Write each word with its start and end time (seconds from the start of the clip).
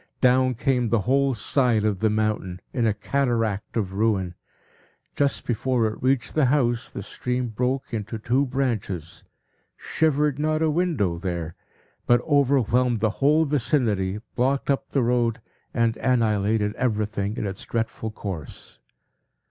Down 0.19 0.55
came 0.55 0.89
the 0.89 1.01
whole 1.01 1.35
side 1.35 1.83
of 1.85 1.99
the 1.99 2.09
mountain, 2.09 2.59
in 2.73 2.87
a 2.87 2.93
cataract 2.95 3.77
of 3.77 3.93
ruin. 3.93 4.33
Just 5.15 5.45
before 5.45 5.85
it 5.85 6.01
reached 6.01 6.33
the 6.33 6.45
house, 6.45 6.89
the 6.89 7.03
stream 7.03 7.49
broke 7.49 7.93
into 7.93 8.17
two 8.17 8.47
branches, 8.47 9.23
shivered 9.77 10.39
not 10.39 10.63
a 10.63 10.71
window 10.71 11.19
there, 11.19 11.53
but 12.07 12.19
overwhelmed 12.21 12.99
the 12.99 13.11
whole 13.21 13.45
vicinity, 13.45 14.17
blocked 14.33 14.71
up 14.71 14.89
the 14.89 15.03
road, 15.03 15.39
and 15.71 15.95
annihilated 15.97 16.73
everything 16.77 17.37
in 17.37 17.45
its 17.45 17.63
dreadful 17.63 18.09
course. 18.09 18.79